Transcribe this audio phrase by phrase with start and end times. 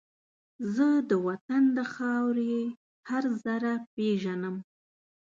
[0.75, 2.55] زه د وطن د خاورې
[3.09, 4.55] هر زره پېژنم